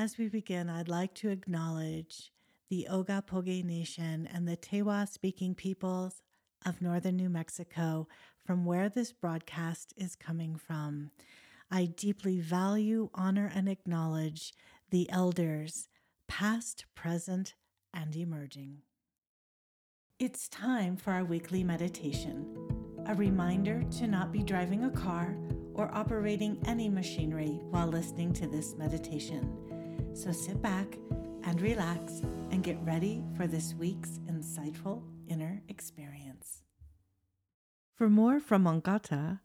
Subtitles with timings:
[0.00, 2.30] As we begin, I'd like to acknowledge
[2.70, 6.22] the Ogapoge Nation and the Tewa speaking peoples
[6.64, 8.06] of northern New Mexico
[8.46, 11.10] from where this broadcast is coming from.
[11.68, 14.54] I deeply value, honor, and acknowledge
[14.90, 15.88] the elders,
[16.28, 17.54] past, present,
[17.92, 18.82] and emerging.
[20.20, 22.46] It's time for our weekly meditation,
[23.06, 25.36] a reminder to not be driving a car
[25.74, 29.68] or operating any machinery while listening to this meditation.
[30.18, 30.98] So sit back
[31.44, 36.64] and relax and get ready for this week's insightful inner experience.
[37.94, 39.42] For more from Mongata,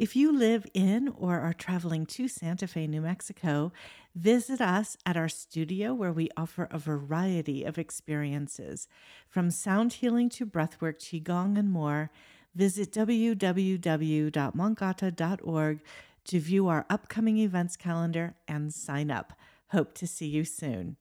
[0.00, 3.72] if you live in or are traveling to Santa Fe, New Mexico,
[4.16, 8.88] visit us at our studio where we offer a variety of experiences
[9.28, 12.10] from sound healing to breathwork, Qigong, and more.
[12.52, 15.80] Visit www.mongata.org
[16.24, 19.32] to view our upcoming events calendar and sign up.
[19.70, 20.96] Hope to see you soon.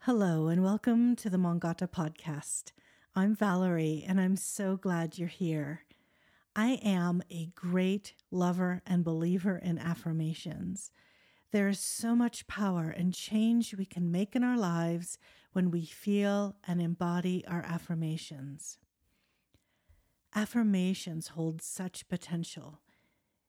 [0.00, 2.72] Hello, and welcome to the Mongata podcast.
[3.14, 5.86] I'm Valerie, and I'm so glad you're here.
[6.54, 10.90] I am a great lover and believer in affirmations.
[11.52, 15.16] There is so much power and change we can make in our lives
[15.54, 18.76] when we feel and embody our affirmations.
[20.34, 22.80] Affirmations hold such potential.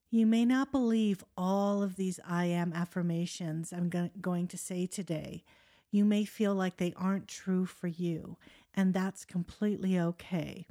[0.09, 4.85] You may not believe all of these I am affirmations I'm go- going to say
[4.85, 5.43] today.
[5.91, 8.37] You may feel like they aren't true for you,
[8.73, 10.67] and that's completely okay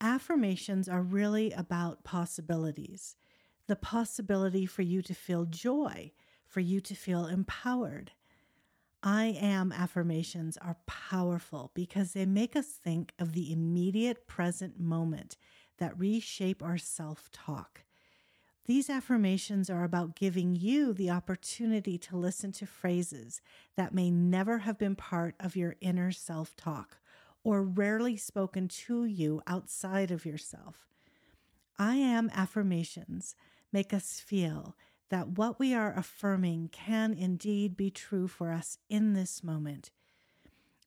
[0.00, 3.16] affirmations are really about possibilities
[3.66, 6.12] the possibility for you to feel joy,
[6.46, 8.12] for you to feel empowered.
[9.02, 15.36] I am affirmations are powerful because they make us think of the immediate present moment
[15.78, 17.85] that reshape our self talk.
[18.66, 23.40] These affirmations are about giving you the opportunity to listen to phrases
[23.76, 26.98] that may never have been part of your inner self talk
[27.44, 30.88] or rarely spoken to you outside of yourself.
[31.78, 33.36] I am affirmations
[33.72, 34.74] make us feel
[35.10, 39.92] that what we are affirming can indeed be true for us in this moment.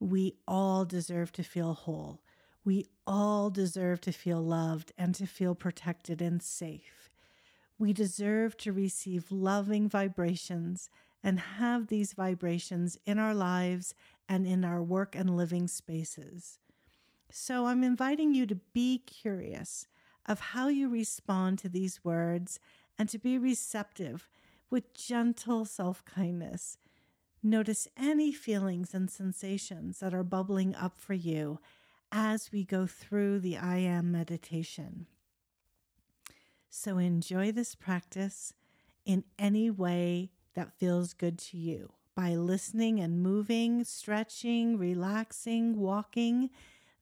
[0.02, 2.20] We all deserve to feel whole.
[2.66, 6.99] We all deserve to feel loved and to feel protected and safe.
[7.80, 10.90] We deserve to receive loving vibrations
[11.24, 13.96] and have these vibrations in our lives
[14.28, 16.60] and in our work and living spaces.
[17.32, 19.88] So I'm inviting you to be curious
[20.28, 22.60] of how you respond to these words
[22.98, 24.28] and to be receptive
[24.70, 26.78] with gentle self kindness.
[27.42, 31.60] Notice any feelings and sensations that are bubbling up for you
[32.12, 35.08] as we go through the I am meditation.
[36.70, 38.54] So enjoy this practice
[39.06, 46.50] in any way that feels good to you by listening and moving, stretching, relaxing, walking.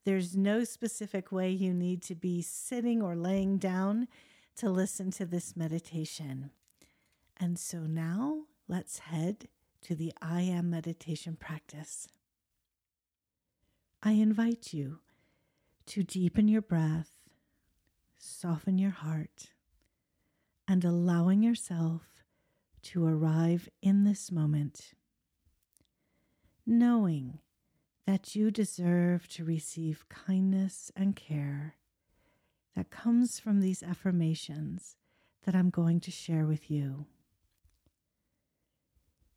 [0.04, 4.08] There's no specific way you need to be sitting or laying down
[4.56, 6.50] to listen to this meditation.
[7.36, 9.48] And so now let's head
[9.82, 12.08] to the I Am meditation practice.
[14.02, 15.00] I invite you
[15.86, 17.10] to deepen your breath,
[18.18, 19.50] soften your heart,
[20.68, 22.02] and allowing yourself
[22.82, 24.92] to arrive in this moment
[26.68, 27.38] knowing
[28.06, 31.76] that you deserve to receive kindness and care
[32.76, 34.96] that comes from these affirmations
[35.44, 37.06] that I'm going to share with you.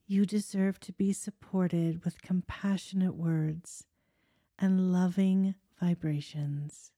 [0.06, 3.86] You deserve to be supported with compassionate words
[4.60, 6.92] and loving vibrations.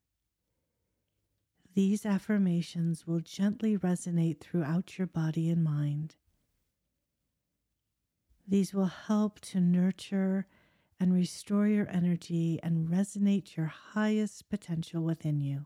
[1.73, 6.15] These affirmations will gently resonate throughout your body and mind
[8.47, 10.45] these will help to nurture
[10.99, 15.65] and restore your energy and resonate your highest potential within you.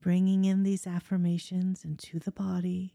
[0.00, 2.94] Bringing in these affirmations into the body.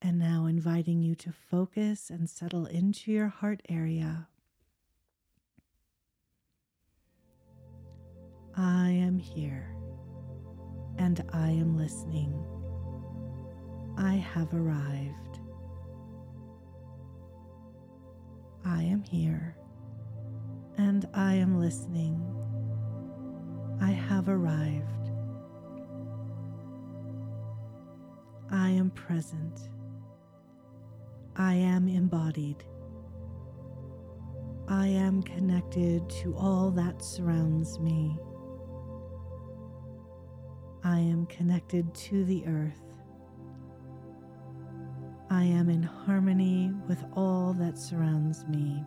[0.00, 4.28] And now inviting you to focus and settle into your heart area.
[8.64, 9.74] I am here
[10.96, 12.32] and I am listening.
[13.98, 15.40] I have arrived.
[18.64, 19.56] I am here
[20.78, 22.24] and I am listening.
[23.80, 25.10] I have arrived.
[28.48, 29.70] I am present.
[31.34, 32.62] I am embodied.
[34.68, 38.16] I am connected to all that surrounds me.
[40.84, 42.82] I am connected to the earth.
[45.30, 48.84] I am in harmony with all that surrounds me.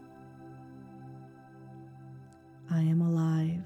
[2.69, 3.63] I am alive.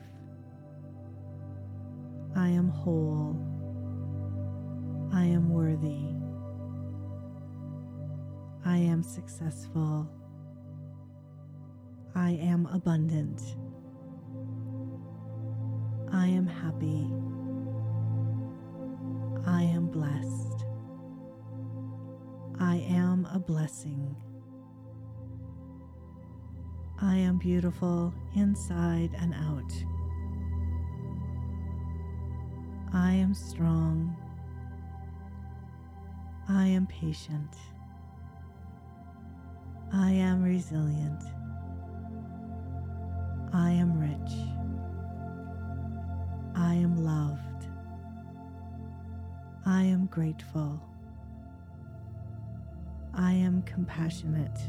[2.36, 3.36] I am whole.
[5.12, 6.06] I am worthy.
[8.64, 10.08] I am successful.
[12.14, 13.42] I am abundant.
[16.12, 17.10] I am happy.
[19.92, 20.66] Blessed.
[22.60, 24.16] I am a blessing.
[27.02, 29.74] I am beautiful inside and out.
[32.94, 34.16] I am strong.
[36.48, 37.56] I am patient.
[39.92, 41.24] I am resilient.
[49.70, 50.82] I am grateful.
[53.14, 54.60] I am compassionate.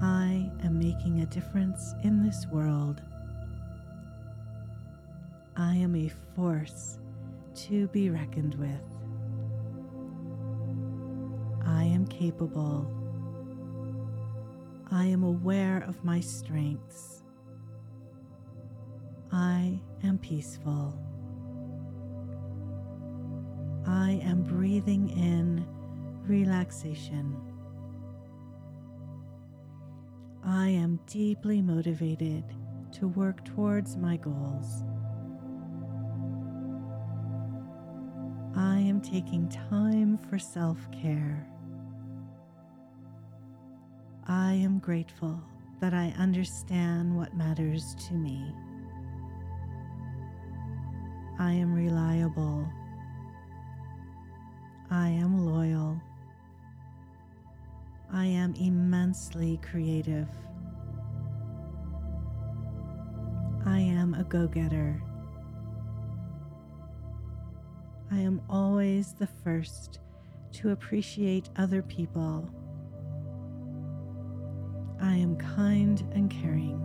[0.00, 3.00] I am making a difference in this world.
[5.56, 6.98] I am a force
[7.68, 8.88] to be reckoned with.
[11.64, 12.92] I am capable.
[14.90, 17.22] I am aware of my strengths.
[19.30, 20.98] I am peaceful.
[24.22, 25.66] Am breathing in
[26.26, 27.36] relaxation.
[30.44, 32.44] I am deeply motivated
[32.92, 34.82] to work towards my goals.
[38.56, 41.46] I am taking time for self care.
[44.26, 45.42] I am grateful
[45.80, 48.40] that I understand what matters to me.
[51.38, 52.68] I am reliable.
[54.92, 55.98] I am loyal.
[58.12, 60.28] I am immensely creative.
[63.64, 65.02] I am a go getter.
[68.10, 70.00] I am always the first
[70.52, 72.50] to appreciate other people.
[75.00, 76.78] I am kind and caring.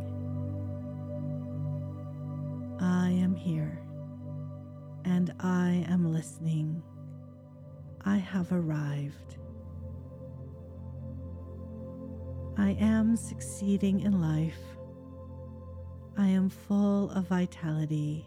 [2.80, 3.82] I am here
[5.04, 6.82] and I am listening.
[8.06, 9.38] I have arrived.
[12.58, 14.60] I am succeeding in life.
[16.18, 18.26] I am full of vitality.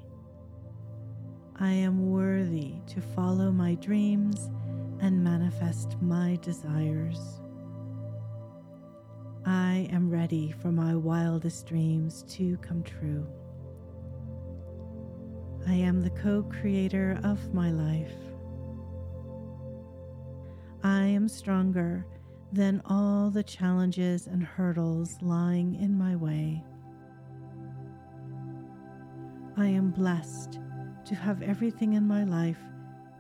[1.56, 4.48] I am worthy to follow my dreams
[5.00, 7.40] and manifest my desires.
[9.44, 13.26] I am ready for my wildest dreams to come true.
[15.66, 18.29] I am the co creator of my life.
[20.90, 22.04] I am stronger
[22.52, 26.64] than all the challenges and hurdles lying in my way.
[29.56, 30.58] I am blessed
[31.04, 32.58] to have everything in my life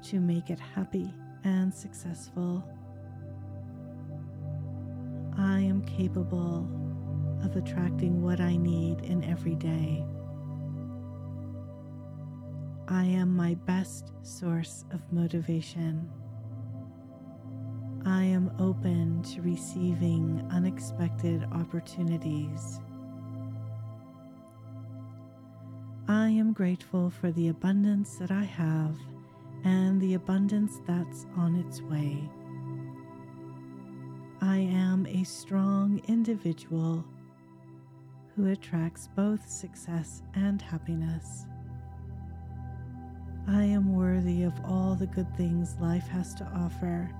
[0.08, 1.14] to make it happy
[1.44, 2.68] and successful.
[5.38, 6.68] I am capable
[7.44, 10.04] of attracting what I need in every day.
[12.88, 16.10] I am my best source of motivation.
[18.06, 22.80] I am open to receiving unexpected opportunities.
[26.08, 28.96] I am grateful for the abundance that I have
[29.64, 32.18] and the abundance that's on its way.
[34.40, 37.04] I am a strong individual
[38.34, 41.44] who attracts both success and happiness.
[43.46, 47.10] I am worthy of all the good things life has to offer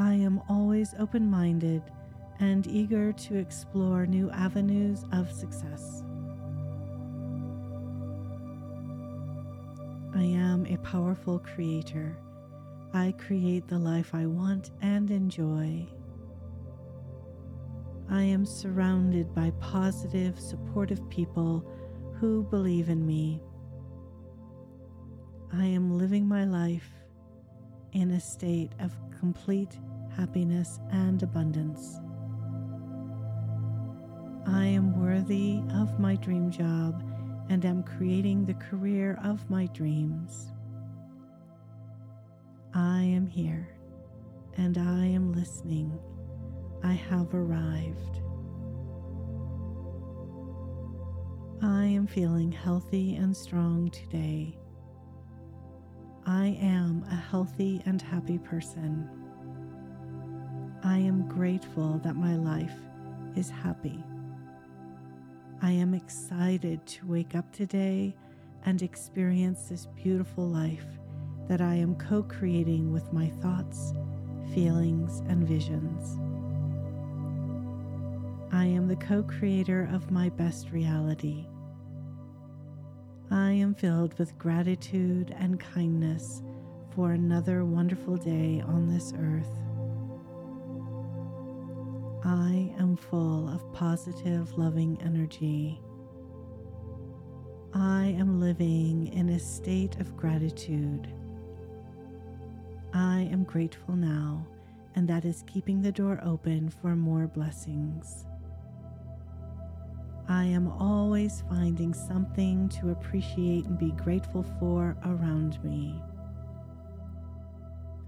[0.00, 1.82] I am always open minded
[2.38, 6.04] and eager to explore new avenues of success.
[10.14, 12.16] I am a powerful creator.
[12.94, 15.84] I create the life I want and enjoy.
[18.08, 21.68] I am surrounded by positive, supportive people
[22.20, 23.42] who believe in me.
[25.52, 26.88] I am living my life
[27.92, 29.78] in a state of complete
[30.18, 32.00] happiness, and abundance.
[34.46, 37.04] I am worthy of my dream job
[37.48, 40.48] and am creating the career of my dreams.
[42.74, 43.68] I am here
[44.56, 45.96] and I am listening.
[46.82, 48.20] I have arrived.
[51.62, 54.57] I am feeling healthy and strong today.
[56.28, 59.08] I am a healthy and happy person.
[60.84, 62.78] I am grateful that my life
[63.34, 64.04] is happy.
[65.62, 68.14] I am excited to wake up today
[68.66, 70.84] and experience this beautiful life
[71.48, 73.94] that I am co creating with my thoughts,
[74.52, 76.18] feelings, and visions.
[78.52, 81.46] I am the co creator of my best reality.
[83.30, 86.42] I am filled with gratitude and kindness
[86.94, 89.50] for another wonderful day on this earth.
[92.24, 95.78] I am full of positive, loving energy.
[97.74, 101.06] I am living in a state of gratitude.
[102.94, 104.46] I am grateful now,
[104.94, 108.24] and that is keeping the door open for more blessings.
[110.30, 115.98] I am always finding something to appreciate and be grateful for around me.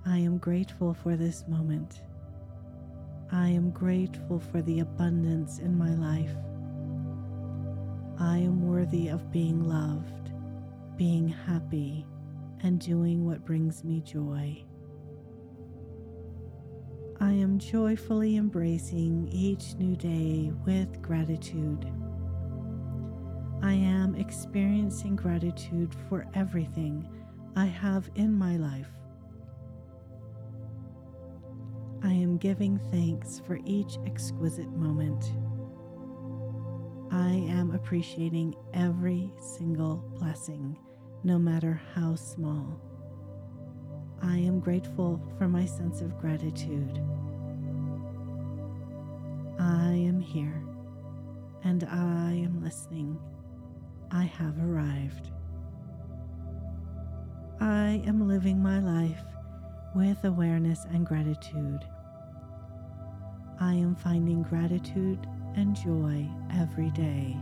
[0.04, 2.02] I am grateful for this moment.
[3.32, 6.36] I am grateful for the abundance in my life.
[8.18, 10.30] I am worthy of being loved,
[10.98, 12.04] being happy,
[12.62, 14.62] and doing what brings me joy.
[17.18, 21.90] I am joyfully embracing each new day with gratitude.
[24.20, 27.08] Experiencing gratitude for everything
[27.56, 28.90] I have in my life.
[32.02, 35.32] I am giving thanks for each exquisite moment.
[37.10, 40.78] I am appreciating every single blessing,
[41.24, 42.78] no matter how small.
[44.22, 47.00] I am grateful for my sense of gratitude.
[49.58, 50.62] I am here
[51.64, 53.18] and I am listening
[54.12, 55.30] I have arrived.
[57.60, 59.22] I am living my life
[59.94, 61.84] with awareness and gratitude.
[63.60, 67.36] I am finding gratitude and joy every day.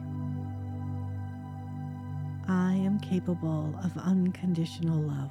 [2.48, 5.30] I am capable of unconditional love.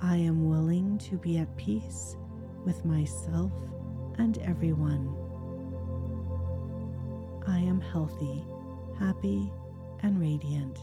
[0.00, 2.16] I am willing to be at peace
[2.64, 3.52] with myself
[4.16, 5.14] and everyone.
[7.46, 8.46] I am healthy
[8.98, 9.52] happy,
[10.02, 10.78] and radiant.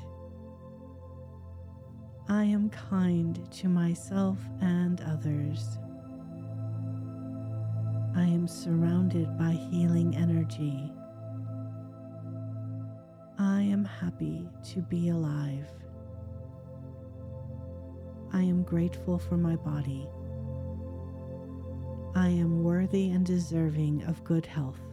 [2.27, 5.77] I am kind to myself and others.
[8.15, 10.91] I am surrounded by healing energy.
[13.37, 15.67] I am happy to be alive.
[18.33, 20.07] I am grateful for my body.
[22.15, 24.90] I am worthy and deserving of good health.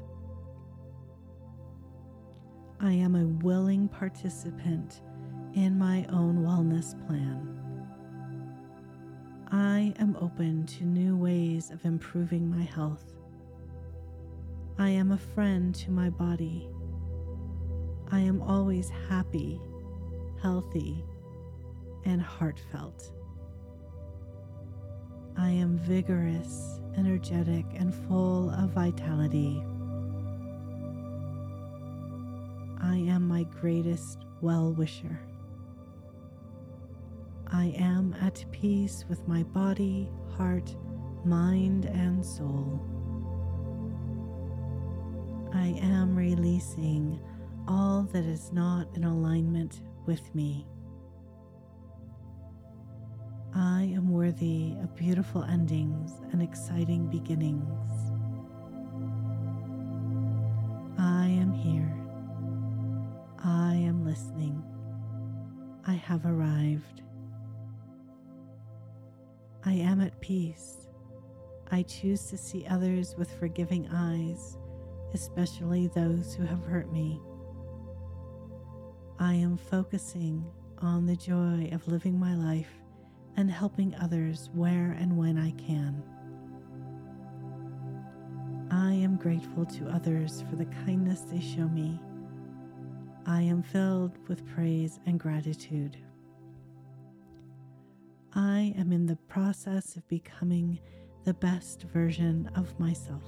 [2.80, 5.00] I am a willing participant
[5.54, 7.58] in my own wellness plan.
[9.50, 13.04] I am open to new ways of improving my health.
[14.78, 16.68] I am a friend to my body.
[18.12, 19.60] I am always happy,
[20.40, 21.04] healthy,
[22.04, 23.10] and heartfelt.
[25.36, 29.64] I am vigorous, energetic, and full of vitality.
[33.50, 35.20] Greatest well wisher.
[37.50, 40.74] I am at peace with my body, heart,
[41.24, 42.80] mind, and soul.
[45.54, 47.18] I am releasing
[47.66, 50.66] all that is not in alignment with me.
[53.54, 58.07] I am worthy of beautiful endings and exciting beginnings.
[64.18, 64.64] Listening.
[65.86, 67.02] I have arrived.
[69.64, 70.88] I am at peace.
[71.70, 74.58] I choose to see others with forgiving eyes,
[75.14, 77.20] especially those who have hurt me.
[79.20, 80.44] I am focusing
[80.78, 82.72] on the joy of living my life
[83.36, 86.02] and helping others where and when I can.
[88.70, 92.00] I am grateful to others for the kindness they show me
[93.28, 95.98] I am filled with praise and gratitude.
[98.34, 100.80] I am in the process of becoming
[101.24, 103.24] the best version of myself.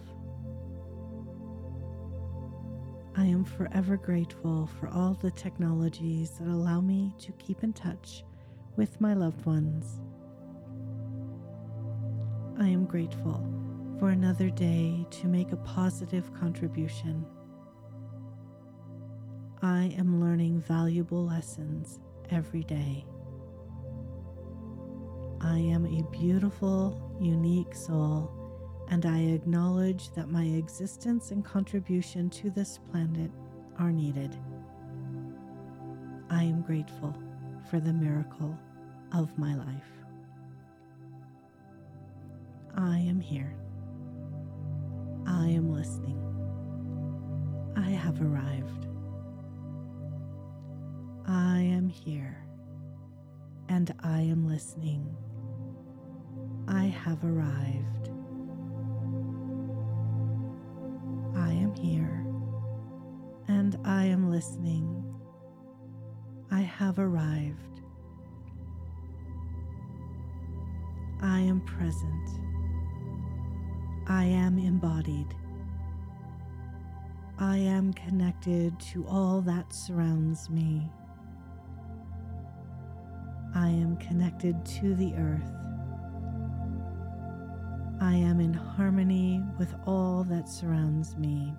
[3.14, 8.24] I am forever grateful for all the technologies that allow me to keep in touch
[8.76, 10.00] with my loved ones.
[12.58, 13.46] I am grateful
[13.98, 17.26] for another day to make a positive contribution.
[19.62, 21.98] I am learning valuable lessons
[22.30, 23.04] every day.
[25.42, 28.30] I am a beautiful, unique soul,
[28.88, 33.30] and I acknowledge that my existence and contribution to this planet
[33.78, 34.34] are needed.
[36.30, 37.14] I am grateful
[37.68, 38.58] for the miracle
[39.12, 39.92] of my life.
[42.76, 43.54] I am here.
[45.26, 46.16] I am listening.
[47.76, 48.89] I have arrived.
[51.32, 52.44] I am here
[53.68, 55.16] and I am listening.
[56.66, 58.10] I have arrived.
[61.36, 62.26] I am here
[63.46, 65.04] and I am listening.
[66.50, 67.80] I have arrived.
[71.22, 72.28] I am present.
[74.08, 75.32] I am embodied.
[77.38, 80.90] I am connected to all that surrounds me.
[83.60, 85.52] I am connected to the earth.
[88.00, 91.52] I am in harmony with all that surrounds me.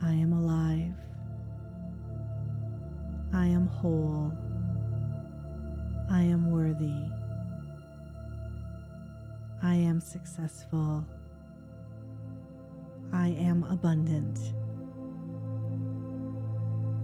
[0.00, 0.94] I am alive.
[3.32, 4.32] I am whole.
[6.08, 7.08] I am worthy.
[9.64, 11.04] I am successful.
[13.12, 14.38] I am abundant.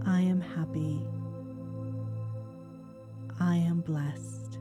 [0.06, 1.04] I am happy.
[3.42, 4.59] I am blessed.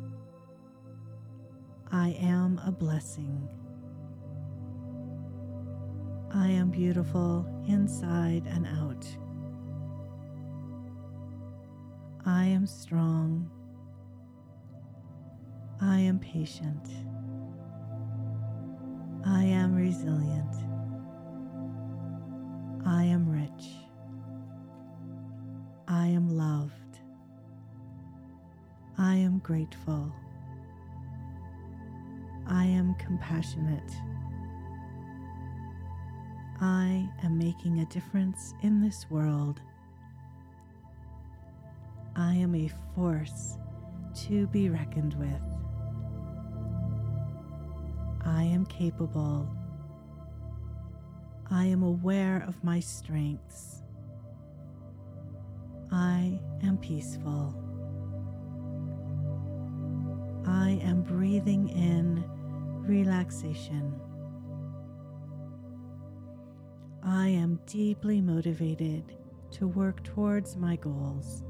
[1.92, 3.50] I am a blessing.
[6.34, 9.06] I am beautiful inside and out.
[12.26, 13.52] I am strong.
[15.82, 16.88] I am patient.
[19.26, 20.56] I am resilient.
[29.00, 30.12] I am grateful.
[32.46, 33.94] I am compassionate.
[36.60, 39.62] I am making a difference in this world.
[42.18, 43.58] I am a force
[44.26, 45.42] to be reckoned with.
[48.26, 49.48] I am capable.
[51.50, 53.82] I am aware of my strengths.
[55.90, 57.69] I am peaceful.
[60.80, 62.24] I am breathing in
[62.88, 64.00] relaxation.
[67.04, 69.04] I am deeply motivated
[69.52, 71.44] to work towards my goals.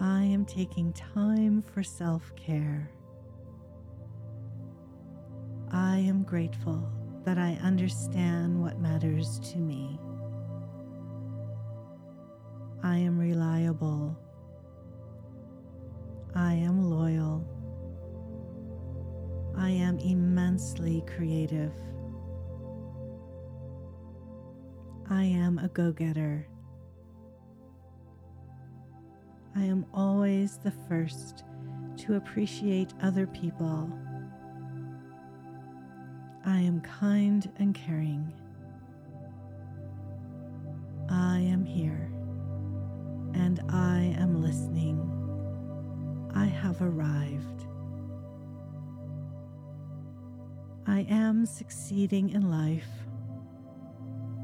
[0.00, 2.90] I am taking time for self care.
[5.70, 6.90] I am grateful
[7.24, 9.98] that I understand what matters to me.
[12.82, 14.18] I am reliable.
[16.36, 17.46] I am loyal.
[19.56, 21.72] I am immensely creative.
[25.08, 26.48] I am a go getter.
[29.54, 31.44] I am always the first
[31.98, 33.92] to appreciate other people.
[36.44, 38.32] I am kind and caring.
[46.74, 47.66] Have arrived.
[50.86, 52.88] I am succeeding in life.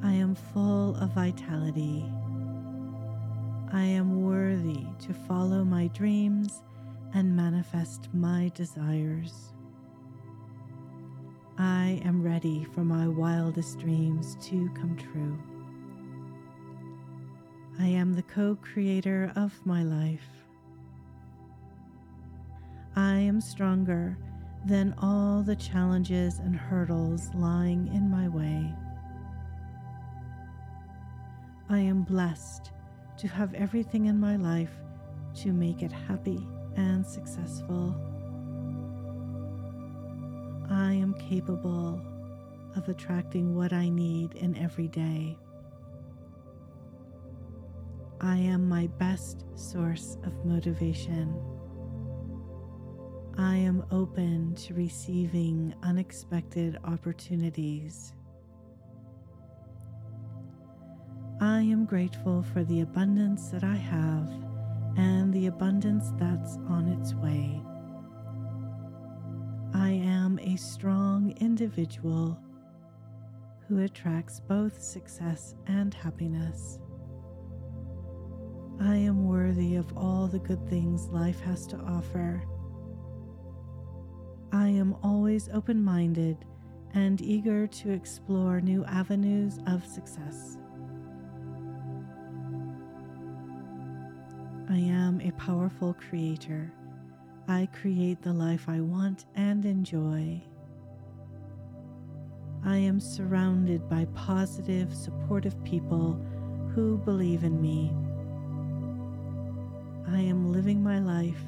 [0.02, 2.04] I am full of vitality.
[3.72, 6.62] I am worthy to follow my dreams
[7.14, 9.52] and manifest my desires.
[11.58, 15.38] I am ready for my wildest dreams to come true.
[17.78, 20.39] I am the co creator of my life.
[22.96, 24.18] I am stronger
[24.66, 28.74] than all the challenges and hurdles lying in my way.
[31.68, 32.72] I am blessed
[33.18, 34.72] to have everything in my life
[35.36, 37.94] to make it happy and successful.
[40.68, 42.00] I am capable
[42.76, 45.38] of attracting what I need in every day.
[48.20, 51.59] I am my best source of motivation.
[53.38, 58.12] I am open to receiving unexpected opportunities.
[61.40, 64.30] I am grateful for the abundance that I have
[64.96, 67.62] and the abundance that's on its way.
[69.72, 72.38] I am a strong individual
[73.66, 76.78] who attracts both success and happiness.
[78.80, 82.42] I am worthy of all the good things life has to offer.
[84.52, 86.36] I am always open minded
[86.94, 90.58] and eager to explore new avenues of success.
[94.68, 96.72] I am a powerful creator.
[97.46, 100.42] I create the life I want and enjoy.
[102.64, 106.20] I am surrounded by positive, supportive people
[106.74, 107.92] who believe in me.
[110.12, 111.42] I am living my life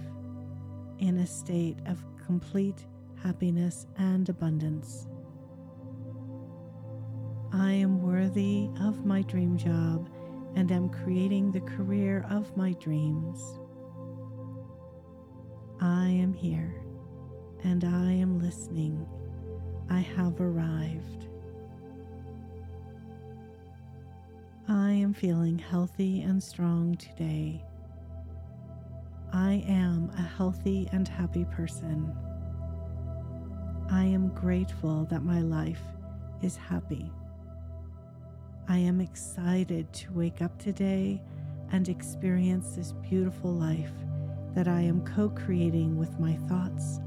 [0.98, 2.86] in a state of complete
[3.22, 5.06] happiness and abundance.
[7.52, 10.08] I am worthy of my dream job
[10.56, 13.58] and am creating the career of my dreams.
[15.80, 16.74] I am here
[17.64, 19.06] and I am listening
[19.90, 21.26] I have arrived.
[24.68, 27.62] I am feeling healthy and strong today.
[29.32, 32.14] I am a healthy and happy person.
[33.92, 35.83] I am grateful that my life
[36.40, 37.12] is happy.
[38.66, 41.20] I am excited to wake up today
[41.72, 43.92] and experience this beautiful life
[44.55, 47.00] that I am co creating with my thoughts,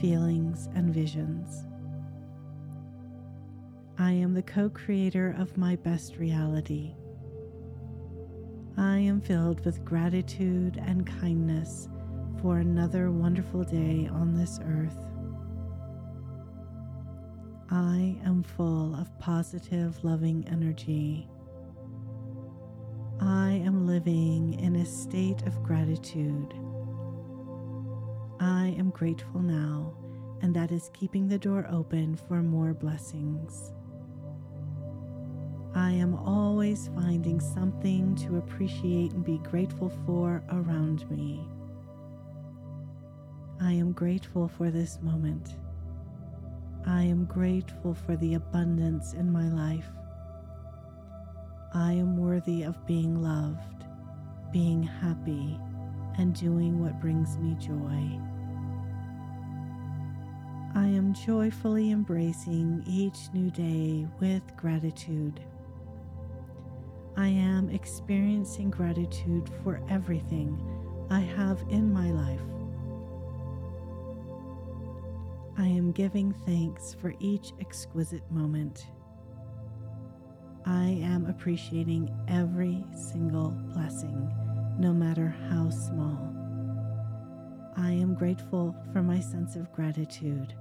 [0.00, 1.66] feelings, and visions.
[3.98, 6.94] I am the co creator of my best reality.
[8.78, 11.90] I am filled with gratitude and kindness
[12.40, 15.11] for another wonderful day on this earth.
[17.72, 21.26] I am full of positive, loving energy.
[23.18, 26.52] I am living in a state of gratitude.
[28.40, 29.94] I am grateful now,
[30.42, 33.72] and that is keeping the door open for more blessings.
[35.74, 41.48] I am always finding something to appreciate and be grateful for around me.
[43.62, 45.56] I am grateful for this moment.
[46.86, 49.88] I am grateful for the abundance in my life.
[51.74, 53.84] I am worthy of being loved,
[54.52, 55.58] being happy,
[56.18, 58.20] and doing what brings me joy.
[60.74, 65.40] I am joyfully embracing each new day with gratitude.
[67.16, 70.60] I am experiencing gratitude for everything
[71.10, 72.40] I have in my life.
[75.62, 78.88] I am giving thanks for each exquisite moment.
[80.66, 84.28] I am appreciating every single blessing,
[84.80, 86.18] no matter how small.
[87.76, 90.52] I am grateful for my sense of gratitude.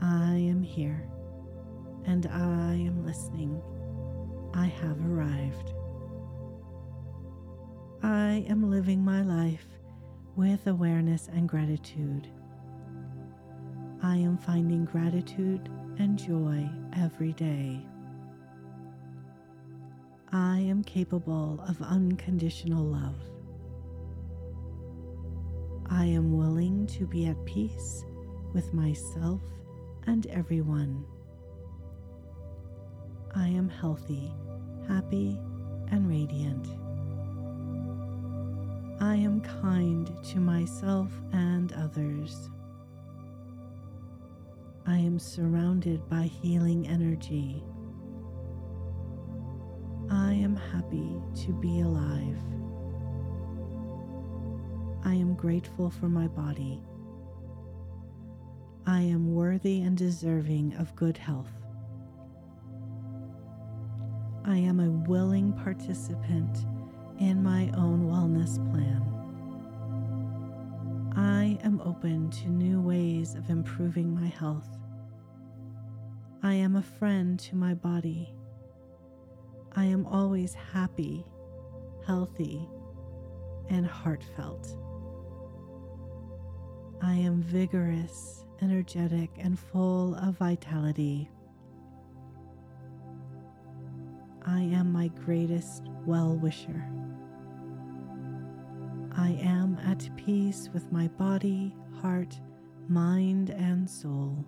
[0.00, 1.08] I am here
[2.06, 3.62] and I am listening.
[4.54, 5.72] I have arrived.
[8.02, 9.66] I am living my life
[10.34, 12.26] with awareness and gratitude.
[14.02, 17.84] I am finding gratitude and joy every day.
[20.32, 23.16] I am capable of unconditional love.
[25.90, 28.04] I am willing to be at peace
[28.54, 29.42] with myself
[30.06, 31.04] and everyone.
[33.34, 34.32] I am healthy,
[34.88, 35.38] happy,
[35.90, 36.66] and radiant.
[39.02, 42.48] I am kind to myself and others.
[44.86, 47.62] I am surrounded by healing energy.
[50.10, 52.38] I am happy to be alive.
[55.04, 56.82] I am grateful for my body.
[58.86, 61.52] I am worthy and deserving of good health.
[64.44, 66.66] I am a willing participant
[67.20, 69.04] in my own wellness plan.
[71.16, 74.68] I am open to new ways of improving my health.
[76.42, 78.34] I am a friend to my body.
[79.76, 81.24] I am always happy,
[82.06, 82.68] healthy,
[83.68, 84.76] and heartfelt.
[87.02, 91.30] I am vigorous, energetic, and full of vitality.
[94.46, 96.84] I am my greatest well wisher.
[99.20, 102.40] I am at peace with my body, heart,
[102.88, 104.46] mind, and soul.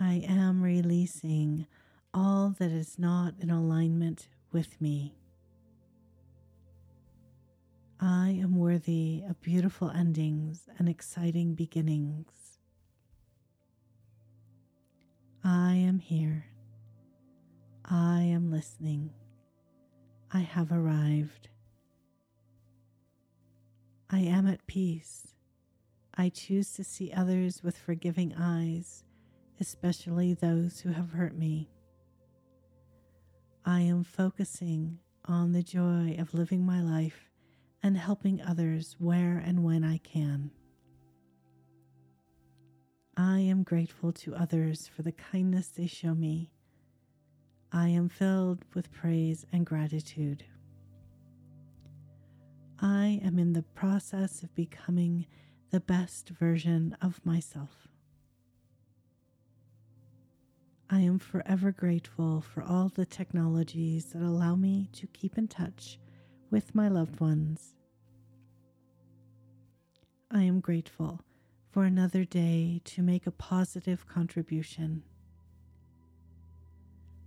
[0.00, 1.68] I am releasing
[2.12, 5.14] all that is not in alignment with me.
[8.00, 12.58] I am worthy of beautiful endings and exciting beginnings.
[15.44, 16.46] I am here
[17.84, 19.10] I am listening.
[20.32, 21.48] I have arrived.
[24.14, 25.28] I am at peace.
[26.14, 29.04] I choose to see others with forgiving eyes,
[29.58, 31.70] especially those who have hurt me.
[33.64, 37.30] I am focusing on the joy of living my life
[37.82, 40.50] and helping others where and when I can.
[43.16, 46.52] I am grateful to others for the kindness they show me.
[47.72, 50.44] I am filled with praise and gratitude.
[52.84, 55.26] I am in the process of becoming
[55.70, 57.86] the best version of myself.
[60.90, 66.00] I am forever grateful for all the technologies that allow me to keep in touch
[66.50, 67.76] with my loved ones.
[70.28, 71.20] I am grateful
[71.70, 75.04] for another day to make a positive contribution.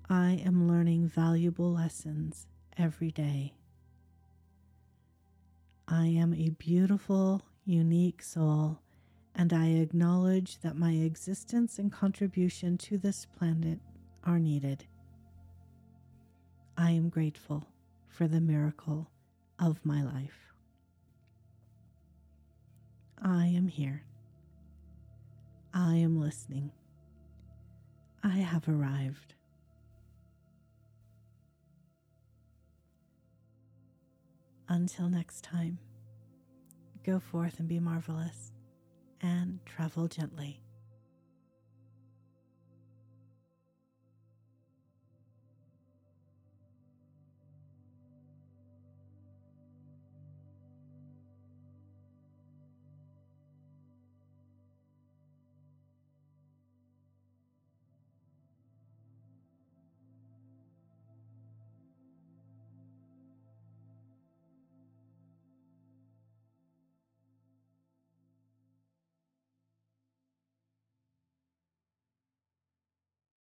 [0.10, 2.46] I am learning valuable lessons
[2.78, 3.54] every day.
[5.88, 8.80] I am a beautiful, unique soul
[9.36, 13.80] and I acknowledge that my existence and contribution to this planet
[14.24, 14.86] are needed.
[16.78, 17.68] I am grateful
[18.08, 19.10] for the miracle
[19.60, 20.54] of my life.
[23.22, 24.04] I am here.
[25.74, 26.72] I am listening.
[28.24, 29.34] I have arrived.
[34.76, 35.80] Until next time,
[37.06, 38.52] go forth and be marvelous
[39.22, 40.65] and travel gently.